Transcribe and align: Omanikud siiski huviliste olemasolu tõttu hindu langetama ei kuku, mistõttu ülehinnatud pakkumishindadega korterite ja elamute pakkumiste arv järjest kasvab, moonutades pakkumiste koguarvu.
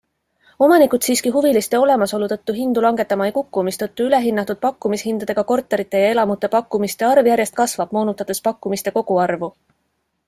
Omanikud 0.67 1.03
siiski 1.07 1.31
huviliste 1.33 1.81
olemasolu 1.81 2.29
tõttu 2.31 2.55
hindu 2.59 2.83
langetama 2.85 3.27
ei 3.31 3.35
kuku, 3.35 3.65
mistõttu 3.69 4.07
ülehinnatud 4.09 4.61
pakkumishindadega 4.67 5.45
korterite 5.53 6.03
ja 6.07 6.11
elamute 6.15 6.51
pakkumiste 6.57 7.09
arv 7.11 7.31
järjest 7.33 7.59
kasvab, 7.63 7.95
moonutades 7.99 8.43
pakkumiste 8.49 8.99
koguarvu. 9.01 9.55